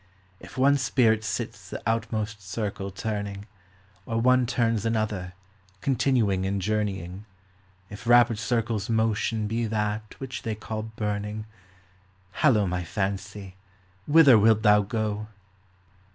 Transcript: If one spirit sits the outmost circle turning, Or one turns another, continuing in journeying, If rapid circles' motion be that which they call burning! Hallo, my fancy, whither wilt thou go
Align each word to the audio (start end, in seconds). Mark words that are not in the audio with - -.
If 0.39 0.57
one 0.57 0.77
spirit 0.79 1.23
sits 1.23 1.69
the 1.69 1.83
outmost 1.87 2.41
circle 2.41 2.89
turning, 2.89 3.45
Or 4.07 4.19
one 4.19 4.47
turns 4.47 4.83
another, 4.83 5.33
continuing 5.79 6.43
in 6.43 6.59
journeying, 6.59 7.25
If 7.87 8.07
rapid 8.07 8.39
circles' 8.39 8.89
motion 8.89 9.45
be 9.45 9.67
that 9.67 10.15
which 10.19 10.41
they 10.41 10.55
call 10.55 10.81
burning! 10.81 11.45
Hallo, 12.31 12.65
my 12.65 12.83
fancy, 12.83 13.53
whither 14.07 14.39
wilt 14.39 14.63
thou 14.63 14.81
go 14.81 15.27